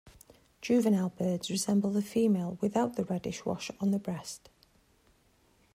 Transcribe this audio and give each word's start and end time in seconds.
Juvenile 0.63 1.09
birds 1.15 1.51
resemble 1.51 1.91
the 1.91 2.01
female 2.01 2.57
without 2.59 2.95
the 2.95 3.05
reddish 3.05 3.45
wash 3.45 3.69
on 3.79 3.91
the 3.91 3.99
breast. 3.99 4.49